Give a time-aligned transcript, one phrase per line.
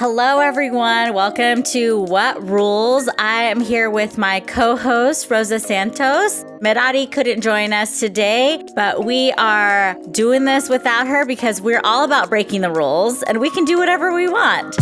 [0.00, 1.12] Hello, everyone.
[1.12, 3.06] Welcome to What Rules.
[3.18, 6.42] I am here with my co host, Rosa Santos.
[6.62, 12.02] Merari couldn't join us today, but we are doing this without her because we're all
[12.02, 14.74] about breaking the rules and we can do whatever we want.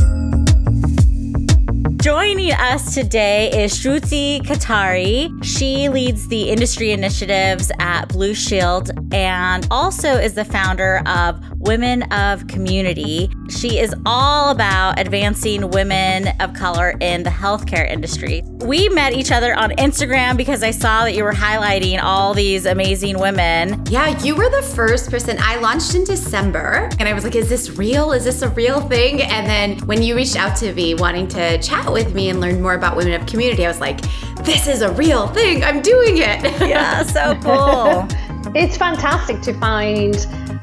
[2.01, 5.29] Joining us today is Shruti Katari.
[5.43, 12.05] She leads the industry initiatives at Blue Shield and also is the founder of Women
[12.05, 13.31] of Community.
[13.51, 18.41] She is all about advancing women of color in the healthcare industry.
[18.61, 22.65] We met each other on Instagram because I saw that you were highlighting all these
[22.65, 23.85] amazing women.
[23.91, 25.37] Yeah, you were the first person.
[25.41, 28.13] I launched in December and I was like, is this real?
[28.13, 29.21] Is this a real thing?
[29.21, 32.63] And then when you reached out to me wanting to chat with me and learn
[32.63, 34.01] more about Women of Community, I was like,
[34.43, 35.63] this is a real thing.
[35.63, 36.43] I'm doing it.
[36.67, 38.09] Yeah, so cool.
[38.57, 40.17] it's fantastic to find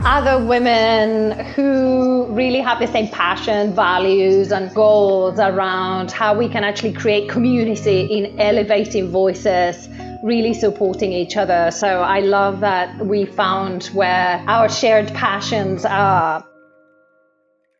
[0.05, 6.63] other women who really have the same passion, values, and goals around how we can
[6.63, 9.89] actually create community in elevating voices
[10.23, 11.71] really supporting each other.
[11.71, 16.45] So I love that we found where our shared passions are.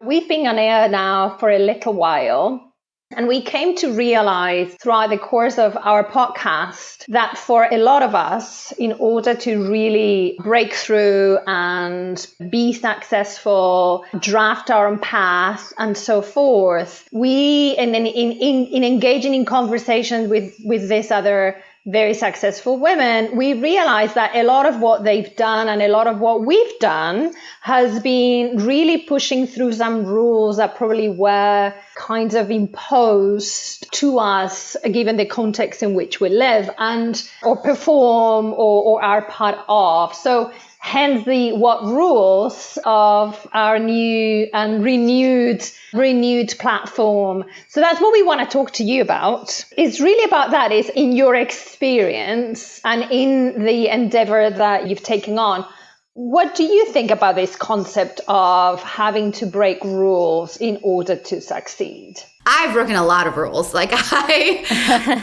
[0.02, 2.65] We've been on air now for a little while.
[3.12, 8.02] And we came to realize throughout the course of our podcast that for a lot
[8.02, 15.72] of us, in order to really break through and be successful, draft our own path,
[15.78, 21.12] and so forth, we, and in, in, in, in engaging in conversations with, with this
[21.12, 25.88] other very successful women, we realize that a lot of what they've done and a
[25.88, 31.72] lot of what we've done has been really pushing through some rules that probably were
[31.96, 38.48] kind of imposed to us given the context in which we live and or perform
[38.48, 40.16] or, or are part of.
[40.16, 40.52] So
[40.86, 47.44] hence the what rules of our new and renewed renewed platform.
[47.70, 49.66] So that's what we want to talk to you about.
[49.76, 55.40] It's really about that is in your experience and in the endeavor that you've taken
[55.40, 55.66] on.
[56.14, 61.42] What do you think about this concept of having to break rules in order to
[61.42, 63.74] succeed I've broken a lot of rules.
[63.74, 64.64] Like I,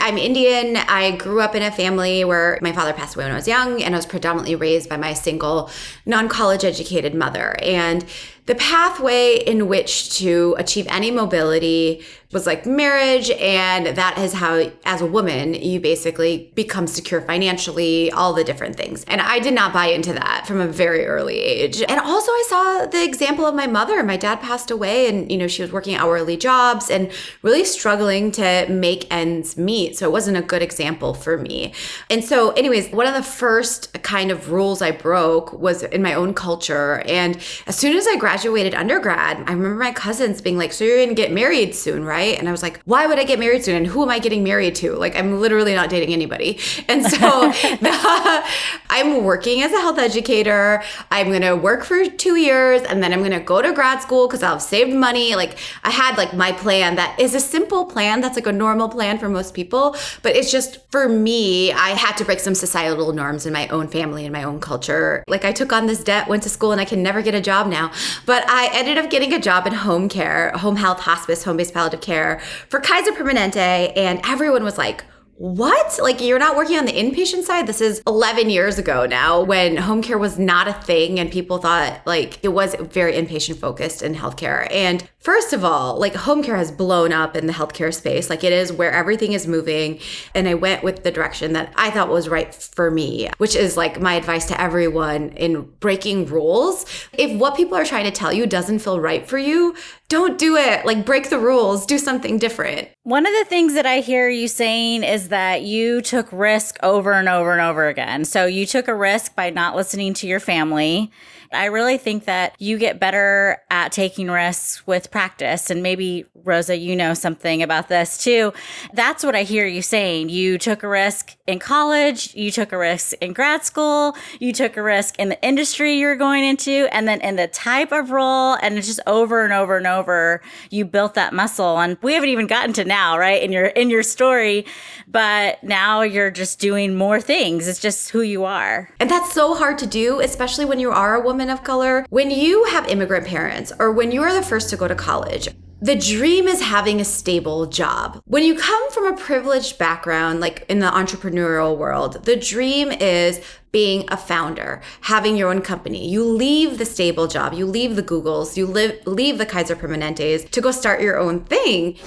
[0.01, 0.77] I'm Indian.
[0.77, 3.81] I grew up in a family where my father passed away when I was young,
[3.81, 5.69] and I was predominantly raised by my single,
[6.05, 7.55] non-college educated mother.
[7.61, 8.05] And
[8.45, 14.69] the pathway in which to achieve any mobility was like marriage and that is how
[14.85, 19.53] as a woman you basically become secure financially all the different things and i did
[19.53, 23.45] not buy into that from a very early age and also i saw the example
[23.45, 26.89] of my mother my dad passed away and you know she was working hourly jobs
[26.89, 31.73] and really struggling to make ends meet so it wasn't a good example for me
[32.09, 36.13] and so anyways one of the first kind of rules i broke was in my
[36.13, 37.37] own culture and
[37.67, 41.13] as soon as i graduated undergrad, I remember my cousins being like, So you're gonna
[41.13, 42.37] get married soon, right?
[42.37, 43.75] And I was like, Why would I get married soon?
[43.75, 44.93] And who am I getting married to?
[44.93, 46.59] Like, I'm literally not dating anybody.
[46.87, 47.17] And so
[47.81, 48.43] the,
[48.89, 50.83] I'm working as a health educator.
[51.11, 54.43] I'm gonna work for two years and then I'm gonna go to grad school because
[54.43, 55.35] I'll have saved money.
[55.35, 58.21] Like, I had like my plan that is a simple plan.
[58.21, 59.95] That's like a normal plan for most people.
[60.21, 63.87] But it's just for me, I had to break some societal norms in my own
[63.87, 65.23] family and my own culture.
[65.27, 67.41] Like, I took on this debt, went to school, and I can never get a
[67.41, 67.91] job now.
[68.25, 71.73] But I ended up getting a job in home care, home health, hospice, home based
[71.73, 73.93] palliative care for Kaiser Permanente.
[73.95, 75.03] And everyone was like,
[75.37, 75.99] what?
[76.01, 77.67] Like, you're not working on the inpatient side?
[77.67, 81.57] This is 11 years ago now when home care was not a thing and people
[81.57, 84.67] thought like it was very inpatient focused in healthcare.
[84.71, 88.29] And first of all, like, home care has blown up in the healthcare space.
[88.29, 89.99] Like, it is where everything is moving.
[90.35, 93.77] And I went with the direction that I thought was right for me, which is
[93.77, 96.85] like my advice to everyone in breaking rules.
[97.13, 99.75] If what people are trying to tell you doesn't feel right for you,
[100.09, 100.85] don't do it.
[100.85, 102.89] Like, break the rules, do something different.
[103.03, 107.13] One of the things that I hear you saying is that you took risk over
[107.13, 108.25] and over and over again.
[108.25, 111.11] So you took a risk by not listening to your family
[111.53, 115.69] I really think that you get better at taking risks with practice.
[115.69, 118.53] And maybe, Rosa, you know something about this too.
[118.93, 120.29] That's what I hear you saying.
[120.29, 124.77] You took a risk in college, you took a risk in grad school, you took
[124.77, 128.57] a risk in the industry you're going into, and then in the type of role.
[128.61, 131.79] And it's just over and over and over, you built that muscle.
[131.79, 133.41] And we haven't even gotten to now, right?
[133.41, 134.65] In your in your story,
[135.07, 137.67] but now you're just doing more things.
[137.67, 138.89] It's just who you are.
[138.99, 142.05] And that's so hard to do, especially when you are a woman women of color,
[142.09, 145.49] when you have immigrant parents or when you are the first to go to college,
[145.81, 148.21] the dream is having a stable job.
[148.23, 153.41] When you come from a privileged background, like in the entrepreneurial world, the dream is
[153.73, 156.07] being a founder, having your own company.
[156.07, 160.49] You leave the stable job, you leave the Googles, you live, leave the Kaiser Permanentes
[160.49, 161.97] to go start your own thing.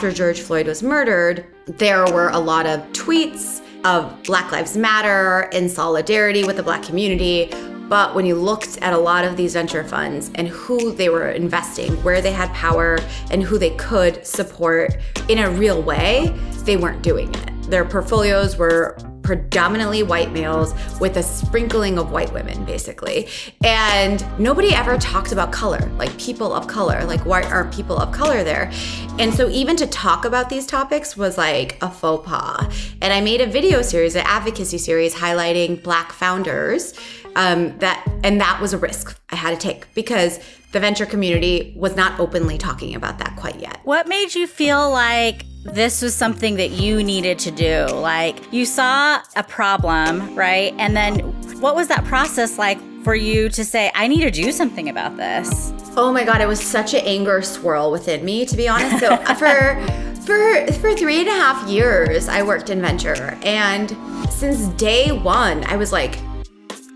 [0.00, 5.50] After George Floyd was murdered, there were a lot of tweets of Black Lives Matter
[5.52, 7.50] in solidarity with the Black community.
[7.86, 11.28] But when you looked at a lot of these venture funds and who they were
[11.28, 12.98] investing, where they had power,
[13.30, 14.96] and who they could support
[15.28, 17.62] in a real way, they weren't doing it.
[17.64, 18.96] Their portfolios were
[19.30, 23.28] predominantly white males with a sprinkling of white women, basically.
[23.62, 28.10] And nobody ever talks about color, like people of color, like why aren't people of
[28.10, 28.72] color there?
[29.20, 32.92] And so even to talk about these topics was like a faux pas.
[33.00, 36.92] And I made a video series, an advocacy series highlighting black founders.
[37.36, 40.40] Um, that and that was a risk I had to take because
[40.72, 43.78] the venture community was not openly talking about that quite yet.
[43.84, 47.86] What made you feel like this was something that you needed to do.
[47.94, 50.74] Like you saw a problem, right?
[50.78, 51.18] And then
[51.60, 55.16] what was that process like for you to say, I need to do something about
[55.16, 55.72] this?
[55.96, 59.00] Oh my God, it was such an anger swirl within me, to be honest.
[59.00, 59.76] So for
[60.24, 63.38] for for three and a half years, I worked in venture.
[63.42, 63.96] And
[64.30, 66.18] since day one, I was like,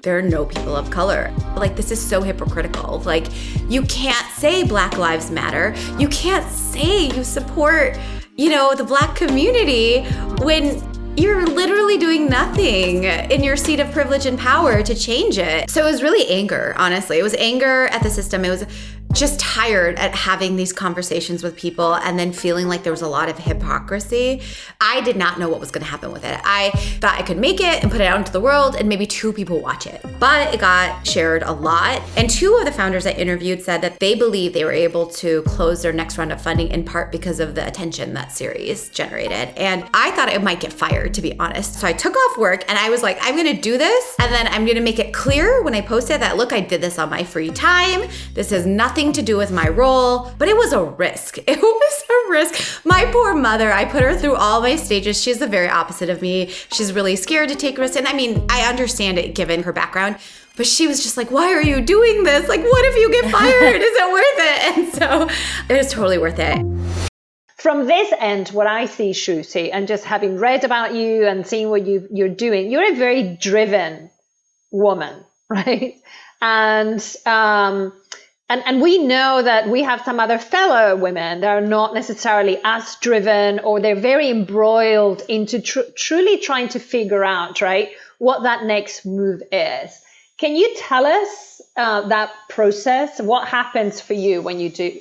[0.03, 1.33] there are no people of color.
[1.57, 3.01] Like, this is so hypocritical.
[3.01, 3.27] Like,
[3.71, 5.75] you can't say Black Lives Matter.
[5.99, 7.99] You can't say you support
[8.37, 10.03] you know, the black community
[10.43, 10.83] when
[11.17, 15.71] you're literally doing nothing in your seat of privilege and power to change it.
[15.71, 17.21] So it was really anger, honestly.
[17.21, 18.45] It was anger at the system.
[18.45, 18.67] It was
[19.15, 23.09] just tired at having these conversations with people and then feeling like there was a
[23.09, 24.43] lot of hypocrisy.
[24.81, 26.41] I did not know what was going to happen with it.
[26.45, 26.71] I
[27.01, 29.33] thought I could make it and put it out into the world and maybe two
[29.33, 30.05] people watch it.
[30.19, 32.03] But it got shared a lot.
[32.17, 35.43] And two of the founders I interviewed said that they believe they were able to
[35.43, 39.57] close their next round of funding in part because of the attention that series generated.
[39.57, 41.75] And I thought I might get fired, to be honest.
[41.75, 44.17] So I took off work and I was like, I'm going to do this.
[44.19, 46.61] And then I'm going to make it clear when I post it that, look, I
[46.61, 48.09] did this on my free time.
[48.33, 51.39] This is nothing nothing to do with my role, but it was a risk.
[51.55, 52.85] It was a risk.
[52.85, 55.21] My poor mother, I put her through all my stages.
[55.23, 56.49] She's the very opposite of me.
[56.73, 57.97] She's really scared to take risks.
[57.97, 60.17] And I mean, I understand it given her background.
[60.57, 62.49] But she was just like, why are you doing this?
[62.49, 63.83] Like, what if you get fired?
[63.83, 64.79] Is it worth it?
[64.79, 65.29] And so
[65.69, 66.59] it was totally worth it.
[67.59, 71.69] From this end, what I see, Shruti, and just having read about you and seeing
[71.71, 74.11] what you, you're doing, you're a very driven
[74.71, 75.95] woman, right?
[76.41, 77.93] And um,
[78.51, 82.61] and, and we know that we have some other fellow women that are not necessarily
[82.63, 88.43] as driven or they're very embroiled into tr- truly trying to figure out, right, what
[88.43, 89.99] that next move is.
[90.37, 93.21] Can you tell us uh, that process?
[93.21, 95.01] What happens for you when you do,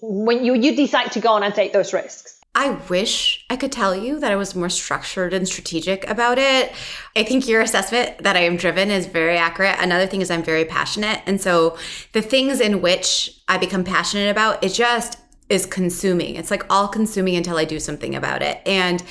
[0.00, 2.37] when you, you decide to go on and take those risks?
[2.58, 6.72] I wish I could tell you that I was more structured and strategic about it.
[7.14, 9.76] I think your assessment that I am driven is very accurate.
[9.78, 11.22] Another thing is I'm very passionate.
[11.24, 11.78] And so
[12.14, 16.34] the things in which I become passionate about, it just is consuming.
[16.34, 18.60] It's like all consuming until I do something about it.
[18.66, 19.04] And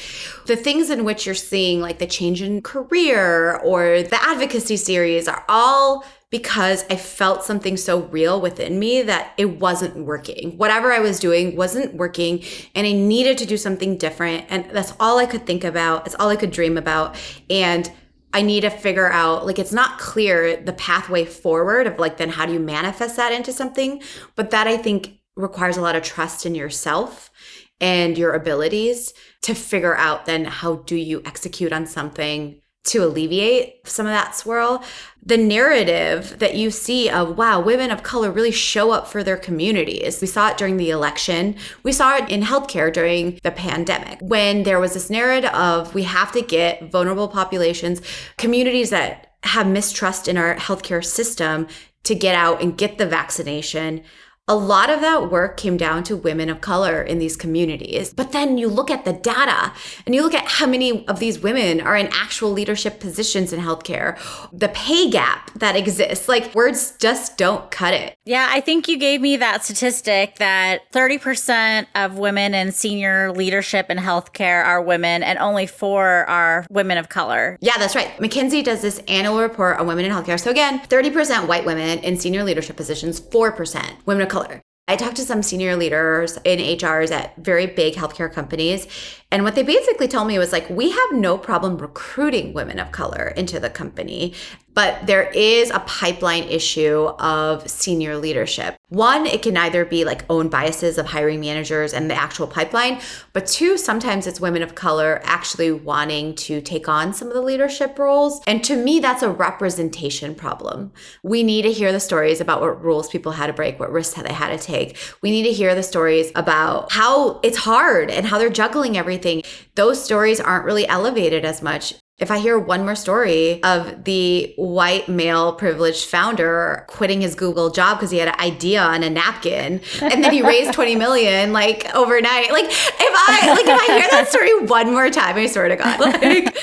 [0.46, 5.30] the things in which you're seeing, like the change in career or the advocacy series,
[5.30, 10.58] are all because I felt something so real within me that it wasn't working.
[10.58, 12.44] Whatever I was doing wasn't working
[12.76, 14.46] and I needed to do something different.
[14.50, 16.06] And that's all I could think about.
[16.06, 17.16] It's all I could dream about.
[17.50, 17.90] And
[18.34, 22.30] I need to figure out, like, it's not clear the pathway forward of like, then
[22.30, 24.02] how do you manifest that into something?
[24.36, 27.32] But that I think requires a lot of trust in yourself
[27.80, 29.14] and your abilities
[29.44, 34.36] to figure out then how do you execute on something to alleviate some of that
[34.36, 34.84] swirl.
[35.26, 39.38] The narrative that you see of, wow, women of color really show up for their
[39.38, 40.22] communities.
[40.22, 41.56] We saw it during the election.
[41.84, 46.04] We saw it in healthcare during the pandemic when there was this narrative of we
[46.04, 48.02] have to get vulnerable populations,
[48.38, 51.68] communities that have mistrust in our healthcare system
[52.04, 54.02] to get out and get the vaccination
[54.50, 58.14] a lot of that work came down to women of color in these communities.
[58.14, 59.74] But then you look at the data
[60.06, 63.60] and you look at how many of these women are in actual leadership positions in
[63.60, 64.18] healthcare,
[64.54, 66.30] the pay gap that exists.
[66.30, 68.16] Like words just don't cut it.
[68.24, 73.90] Yeah, I think you gave me that statistic that 30% of women in senior leadership
[73.90, 77.58] in healthcare are women and only four are women of color.
[77.60, 78.16] Yeah, that's right.
[78.18, 80.40] McKinsey does this annual report on women in healthcare.
[80.40, 84.62] So again, 30% white women in senior leadership positions, 4% women of color color.
[84.90, 88.88] I talked to some senior leaders in HRs at very big healthcare companies.
[89.32, 92.94] And what they basically told me was like, we have no problem recruiting women of
[92.94, 94.34] color into the company
[94.78, 98.76] but there is a pipeline issue of senior leadership.
[98.90, 103.02] One, it can either be like own biases of hiring managers and the actual pipeline,
[103.34, 107.42] but two, sometimes it's women of color actually wanting to take on some of the
[107.42, 108.40] leadership roles.
[108.46, 110.92] And to me, that's a representation problem.
[111.24, 114.22] We need to hear the stories about what rules people had to break, what risks
[114.22, 114.96] they had to take.
[115.24, 119.42] We need to hear the stories about how it's hard and how they're juggling everything.
[119.74, 121.96] Those stories aren't really elevated as much.
[122.20, 127.70] If I hear one more story of the white male privileged founder quitting his Google
[127.70, 131.54] job because he had an idea on a napkin and then he raised 20 million
[131.54, 132.52] like overnight.
[132.52, 135.76] Like if I like if I hear that story one more time, I swear to
[135.76, 136.00] God.
[136.00, 136.58] Like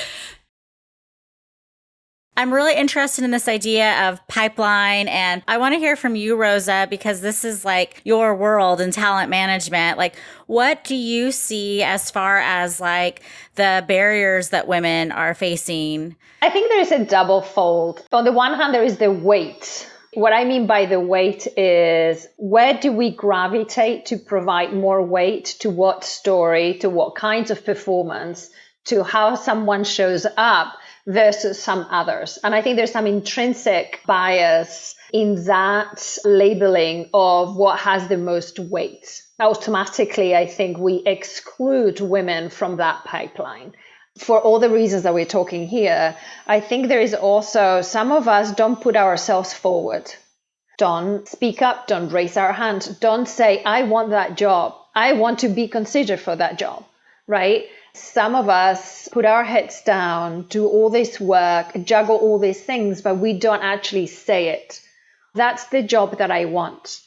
[2.37, 6.35] I'm really interested in this idea of pipeline and I want to hear from you
[6.35, 9.97] Rosa because this is like your world in talent management.
[9.97, 10.15] Like
[10.47, 13.21] what do you see as far as like
[13.55, 16.15] the barriers that women are facing?
[16.41, 18.05] I think there is a double fold.
[18.11, 22.25] On the one hand there is the weight what I mean by the weight is
[22.37, 27.65] where do we gravitate to provide more weight to what story, to what kinds of
[27.65, 28.49] performance,
[28.85, 30.77] to how someone shows up
[31.07, 32.39] versus some others.
[32.43, 38.59] And I think there's some intrinsic bias in that labeling of what has the most
[38.59, 39.21] weight.
[39.39, 43.73] Automatically, I think we exclude women from that pipeline.
[44.17, 48.27] For all the reasons that we're talking here, I think there is also some of
[48.27, 50.11] us don't put ourselves forward.
[50.77, 54.75] Don't speak up, don't raise our hand, don't say, I want that job.
[54.93, 56.85] I want to be considered for that job,
[57.27, 57.65] right?
[57.95, 63.01] Some of us put our heads down, do all this work, juggle all these things,
[63.01, 64.81] but we don't actually say it.
[65.33, 67.01] That's the job that I want.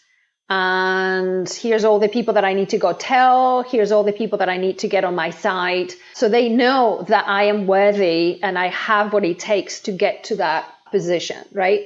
[0.51, 3.63] And here's all the people that I need to go tell.
[3.63, 5.93] Here's all the people that I need to get on my side.
[6.15, 10.25] So they know that I am worthy and I have what it takes to get
[10.25, 11.85] to that position, right?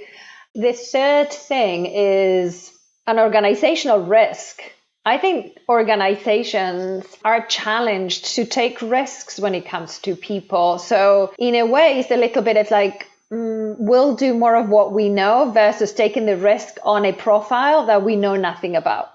[0.54, 2.71] The third thing is
[3.06, 4.62] an organizational risk
[5.04, 10.78] I think organizations are challenged to take risks when it comes to people.
[10.78, 14.68] So, in a way, it's a little bit of like, mm, we'll do more of
[14.68, 19.11] what we know versus taking the risk on a profile that we know nothing about.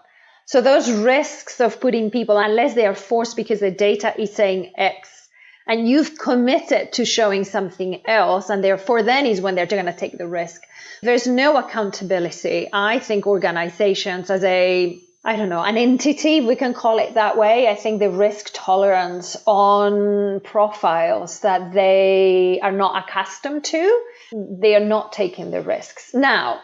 [0.45, 4.73] So, those risks of putting people, unless they are forced because the data is saying
[4.75, 5.29] X,
[5.67, 9.93] and you've committed to showing something else, and therefore then is when they're going to
[9.93, 10.63] take the risk.
[11.01, 12.67] There's no accountability.
[12.73, 17.37] I think organizations as a I don't know, an entity, we can call it that
[17.37, 17.67] way.
[17.67, 24.85] I think the risk tolerance on profiles that they are not accustomed to, they are
[24.85, 26.13] not taking the risks.
[26.13, 26.61] Now,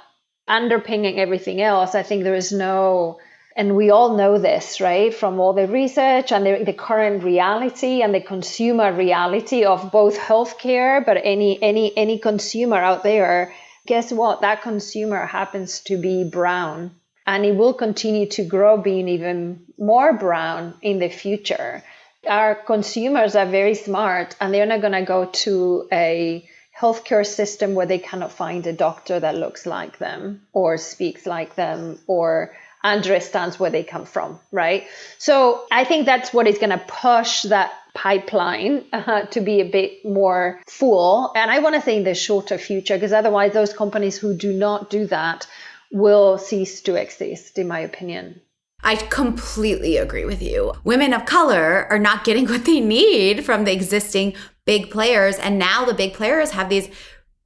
[0.47, 3.19] underpinning everything else, I think there is no,
[3.53, 8.01] and we all know this, right, from all the research and the, the current reality
[8.01, 13.53] and the consumer reality of both healthcare, but any any any consumer out there.
[13.87, 14.39] Guess what?
[14.39, 20.13] That consumer happens to be brown and it will continue to grow being even more
[20.13, 21.83] brown in the future.
[22.27, 27.75] Our consumers are very smart and they're not going to go to a healthcare system
[27.75, 32.55] where they cannot find a doctor that looks like them or speaks like them or
[32.83, 34.85] understands where they come from, right?
[35.17, 39.65] So I think that's what is going to push that pipeline uh, to be a
[39.65, 41.31] bit more full.
[41.35, 44.51] And I want to say in the shorter future, because otherwise, those companies who do
[44.51, 45.47] not do that
[45.93, 48.41] will cease to exist, in my opinion.
[48.83, 50.73] I completely agree with you.
[50.83, 54.33] Women of color are not getting what they need from the existing
[54.65, 55.37] big players.
[55.37, 56.89] And now the big players have these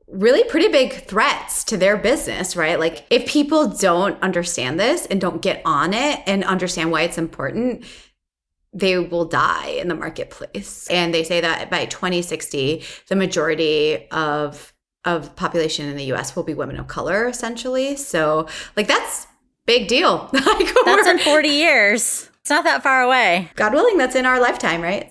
[0.07, 2.79] really pretty big threats to their business, right?
[2.79, 7.17] Like, if people don't understand this and don't get on it and understand why it's
[7.17, 7.83] important,
[8.73, 10.87] they will die in the marketplace.
[10.89, 14.73] And they say that by 2060, the majority of
[15.07, 17.95] of population in the US will be women of color essentially.
[17.95, 19.27] So like that's
[19.65, 20.29] big deal.
[20.33, 22.29] like, that's in 40 years.
[22.41, 23.51] It's not that far away.
[23.55, 25.09] God willing, that's in our lifetime, right?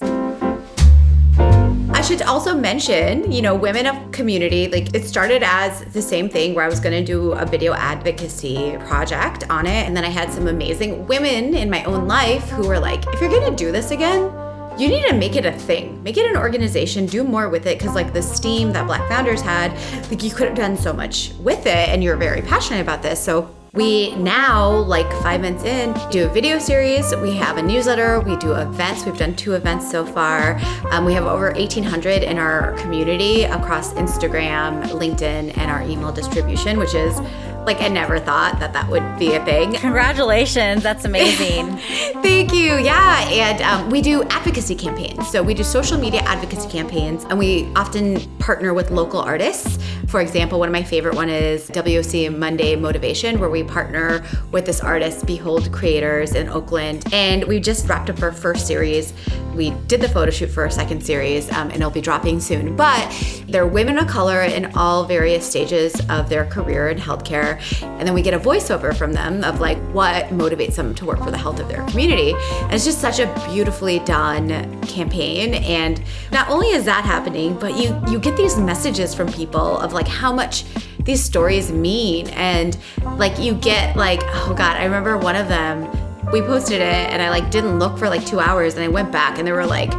[1.97, 6.29] I should also mention, you know, women of community, like it started as the same
[6.29, 9.87] thing where I was going to do a video advocacy project on it.
[9.87, 13.21] And then I had some amazing women in my own life who were like, if
[13.21, 14.31] you're going to do this again,
[14.79, 17.79] you need to make it a thing make it an organization do more with it
[17.79, 19.73] because like the steam that black founders had
[20.11, 23.23] like you could have done so much with it and you're very passionate about this
[23.23, 27.15] so we now, like five months in, do a video series.
[27.17, 28.21] We have a newsletter.
[28.21, 29.05] We do events.
[29.05, 30.59] We've done two events so far.
[30.91, 36.79] Um, we have over 1,800 in our community across Instagram, LinkedIn, and our email distribution,
[36.79, 37.19] which is
[37.67, 39.73] like I never thought that that would be a thing.
[39.75, 41.77] Congratulations, that's amazing.
[42.23, 42.77] Thank you.
[42.79, 45.29] Yeah, and um, we do advocacy campaigns.
[45.31, 50.21] So we do social media advocacy campaigns, and we often partner with local artists For
[50.21, 54.81] example, one of my favorite one is WOC Monday Motivation, where we partner with this
[54.81, 57.05] artist, Behold Creators in Oakland.
[57.13, 59.13] And we just wrapped up our first series.
[59.55, 62.77] We did the photo shoot for our second series, um, and it'll be dropping soon.
[62.77, 63.13] But
[63.49, 67.56] they're women of color in all various stages of their career in healthcare.
[67.83, 71.19] And then we get a voiceover from them of like what motivates them to work
[71.23, 72.35] for the health of their community.
[72.63, 75.55] And it's just such a beautifully done campaign.
[75.55, 79.93] And not only is that happening, but you you get these messages from people of
[79.93, 80.65] like how much
[81.01, 82.29] these stories mean.
[82.31, 82.77] And
[83.17, 85.89] like you get like, oh God, I remember one of them,
[86.33, 89.13] we posted it and I like didn't look for like two hours and I went
[89.13, 89.93] back and there were like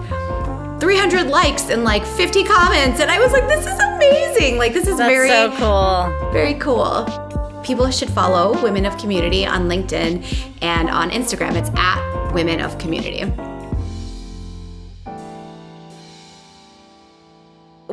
[0.80, 4.88] 300 likes and like 50 comments and i was like this is amazing like this
[4.88, 6.32] is That's very so cool.
[6.32, 7.27] very cool
[7.68, 10.24] people should follow women of community on linkedin
[10.62, 11.54] and on instagram.
[11.56, 13.26] It's at women of community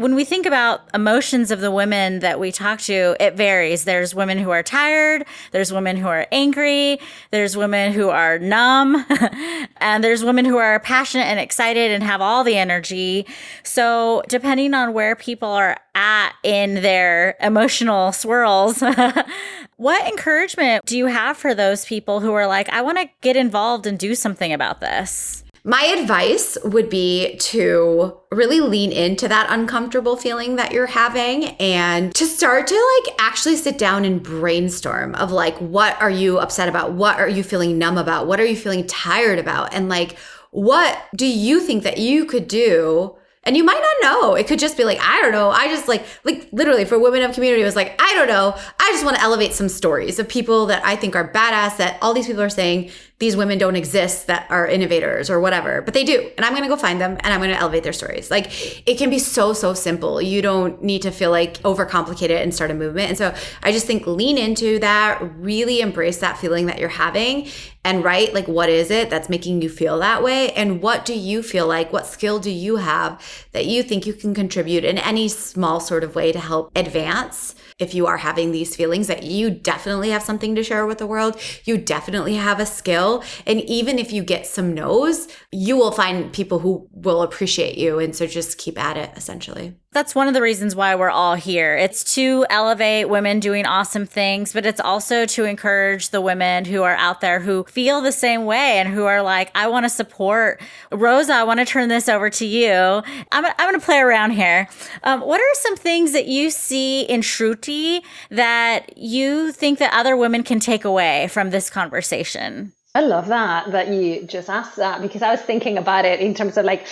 [0.05, 3.85] when we think about emotions of the women that we talk to, it varies.
[3.85, 9.07] There's women who are tired, there's women who are angry, there's women who are numb,
[9.79, 13.27] and there's women who are passionate and excited and have all the energy.
[13.63, 18.81] So, depending on where people are at in their emotional swirls,
[19.79, 23.39] what encouragement do you have for those people who are like, I want to get
[23.39, 25.44] involved and do something about this?
[25.67, 32.15] My advice would be to really lean into that uncomfortable feeling that you're having and
[32.17, 36.69] to start to like actually sit down and brainstorm of like what are you upset
[36.69, 36.93] about?
[36.93, 38.27] What are you feeling numb about?
[38.27, 39.73] What are you feeling tired about?
[39.73, 40.19] And like
[40.51, 44.35] what do you think that you could do and you might not know.
[44.35, 45.51] It could just be like, I don't know.
[45.51, 48.57] I just like, like literally for women of community, it was like, I don't know.
[48.81, 51.99] I just want to elevate some stories of people that I think are badass that
[52.01, 52.91] all these people are saying
[53.21, 56.31] these women don't exist that are innovators or whatever, but they do.
[56.37, 58.29] And I'm going to go find them and I'm going to elevate their stories.
[58.31, 60.21] Like it can be so, so simple.
[60.21, 63.11] You don't need to feel like overcomplicate it and start a movement.
[63.11, 67.49] And so I just think lean into that, really embrace that feeling that you're having
[67.85, 70.51] and write like, what is it that's making you feel that way?
[70.53, 71.93] And what do you feel like?
[71.93, 76.03] What skill do you have that you think you can contribute in any small sort
[76.03, 77.55] of way to help advance?
[77.79, 81.07] if you are having these feelings that you definitely have something to share with the
[81.07, 83.04] world, you definitely have a skill.
[83.47, 87.99] And even if you get some no's, you will find people who will appreciate you.
[87.99, 89.75] And so just keep at it essentially.
[89.95, 91.77] That's one of the reasons why we're all here.
[91.77, 96.83] It's to elevate women doing awesome things, but it's also to encourage the women who
[96.83, 99.89] are out there who feel the same way and who are like, I want to
[99.89, 100.61] support.
[100.91, 102.73] Rosa, I want to turn this over to you.
[102.73, 104.69] I'm, I'm going to play around here.
[105.05, 110.17] Um, what are some things that you see in Shruti that you think that other
[110.17, 112.73] women can take away from this conversation?
[112.95, 116.35] I love that, that you just asked that because I was thinking about it in
[116.35, 116.87] terms of like,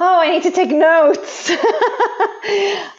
[0.00, 1.48] oh, I need to take notes.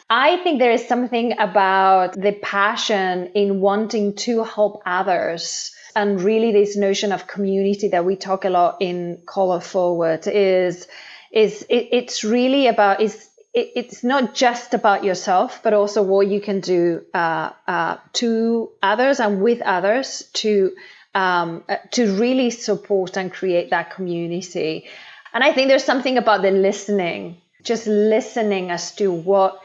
[0.08, 5.74] I think there is something about the passion in wanting to help others.
[5.94, 10.88] And really, this notion of community that we talk a lot in It Forward is,
[11.32, 16.26] is it, it's really about is it, it's not just about yourself, but also what
[16.26, 20.72] you can do uh, uh, to others and with others to
[21.16, 24.84] um, uh, to really support and create that community.
[25.32, 29.60] And I think there's something about the listening, just listening as to what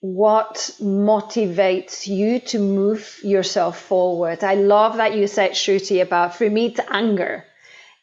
[0.00, 4.42] what motivates you to move yourself forward.
[4.42, 7.44] I love that you said, Shruti, about for me it's anger.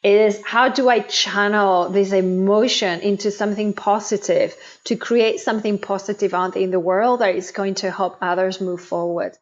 [0.01, 6.33] It is how do I channel this emotion into something positive to create something positive
[6.33, 9.37] out in the world that is going to help others move forward.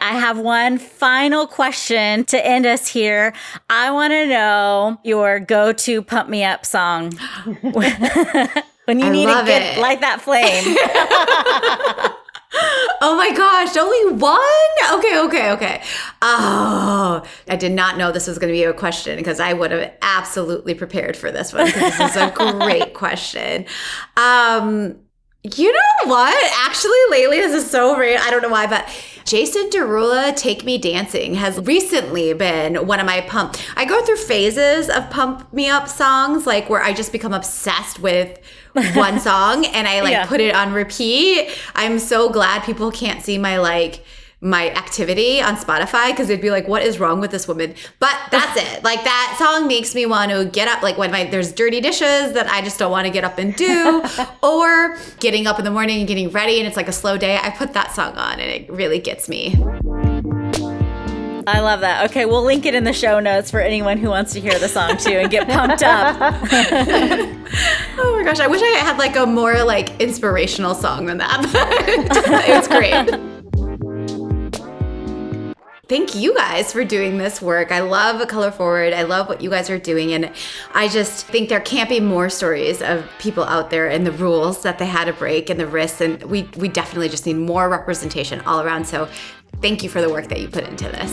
[0.00, 3.32] I have one final question to end us here.
[3.68, 7.12] I want to know your go to pump me up song
[7.62, 9.80] when you I need to get it.
[9.80, 10.76] like that flame.
[13.02, 14.98] Oh my gosh, only one?
[14.98, 15.82] Okay, okay, okay.
[16.20, 19.70] Oh, I did not know this was going to be a question because I would
[19.70, 23.64] have absolutely prepared for this one because this is a great question.
[24.16, 24.96] Um,
[25.42, 26.52] you know what?
[26.66, 28.18] Actually, lately, this is so rare.
[28.20, 28.86] I don't know why, but
[29.30, 33.54] Jason Derulo, Take Me Dancing, has recently been one of my pump.
[33.76, 38.00] I go through phases of pump me up songs, like where I just become obsessed
[38.00, 38.40] with
[38.96, 40.26] one song and I like Yeah.
[40.26, 41.48] put it on repeat.
[41.76, 44.04] I'm so glad people can't see my like
[44.40, 48.16] my activity on Spotify because they'd be like, "What is wrong with this woman?" But
[48.30, 48.82] that's it.
[48.90, 50.82] Like that song makes me want to get up.
[50.82, 53.54] Like when my there's dirty dishes that I just don't want to get up and
[53.54, 54.02] do,
[54.42, 57.38] or getting up in the morning and getting ready and it's like a slow day.
[57.40, 59.54] I put that song on and it really gets me.
[61.46, 62.10] I love that.
[62.10, 64.68] Okay, we'll link it in the show notes for anyone who wants to hear the
[64.68, 66.16] song too and get pumped up.
[68.02, 71.40] Oh my gosh, I wish I had like a more like inspirational song than that.
[72.46, 73.29] It's great.
[75.90, 77.72] Thank you guys for doing this work.
[77.72, 78.92] I love Color Forward.
[78.92, 80.12] I love what you guys are doing.
[80.12, 80.30] And
[80.72, 84.62] I just think there can't be more stories of people out there and the rules
[84.62, 86.00] that they had to break and the risks.
[86.00, 88.86] And we, we definitely just need more representation all around.
[88.86, 89.08] So
[89.60, 91.10] thank you for the work that you put into this.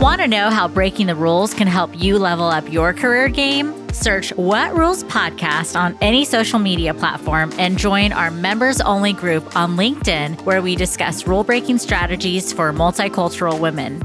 [0.00, 3.77] Want to know how breaking the rules can help you level up your career game?
[3.92, 9.56] Search What Rules Podcast on any social media platform and join our members only group
[9.56, 14.00] on LinkedIn, where we discuss rule breaking strategies for multicultural women.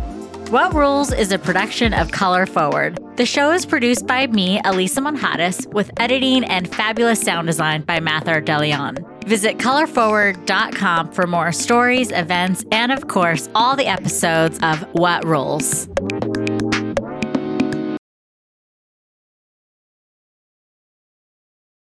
[0.50, 3.00] What Rules is a production of Color Forward.
[3.18, 8.00] The show is produced by me, Elisa Monjadas, with editing and fabulous sound design by
[8.00, 9.26] Mathar DeLeon.
[9.26, 15.88] Visit colorforward.com for more stories, events, and of course, all the episodes of What Rules.